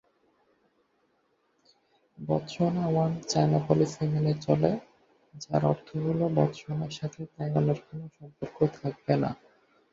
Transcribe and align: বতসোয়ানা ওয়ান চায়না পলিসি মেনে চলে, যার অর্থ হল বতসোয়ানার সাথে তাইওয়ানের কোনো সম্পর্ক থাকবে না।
বতসোয়ানা 2.17 2.85
ওয়ান 2.87 3.11
চায়না 3.27 3.59
পলিসি 3.65 4.03
মেনে 4.13 4.33
চলে, 4.45 4.71
যার 5.35 5.63
অর্থ 5.65 5.87
হল 6.05 6.21
বতসোয়ানার 6.37 6.93
সাথে 6.99 7.19
তাইওয়ানের 7.33 7.79
কোনো 7.85 8.05
সম্পর্ক 8.17 8.57
থাকবে 8.77 9.13
না। 9.23 9.29